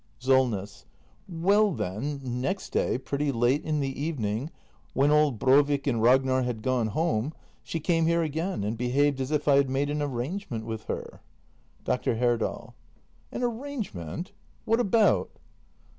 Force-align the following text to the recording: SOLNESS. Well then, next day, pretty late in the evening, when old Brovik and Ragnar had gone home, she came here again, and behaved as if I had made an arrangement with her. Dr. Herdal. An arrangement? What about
SOLNESS. 0.17 0.87
Well 1.29 1.71
then, 1.73 2.21
next 2.23 2.71
day, 2.71 2.97
pretty 2.97 3.31
late 3.31 3.63
in 3.63 3.81
the 3.81 4.01
evening, 4.03 4.49
when 4.95 5.11
old 5.11 5.37
Brovik 5.37 5.85
and 5.85 6.01
Ragnar 6.01 6.41
had 6.41 6.63
gone 6.63 6.87
home, 6.87 7.33
she 7.61 7.79
came 7.79 8.07
here 8.07 8.23
again, 8.23 8.63
and 8.63 8.75
behaved 8.79 9.21
as 9.21 9.29
if 9.29 9.47
I 9.47 9.57
had 9.57 9.69
made 9.69 9.91
an 9.91 10.01
arrangement 10.01 10.65
with 10.65 10.85
her. 10.85 11.21
Dr. 11.83 12.15
Herdal. 12.15 12.73
An 13.31 13.43
arrangement? 13.43 14.31
What 14.65 14.79
about 14.79 15.29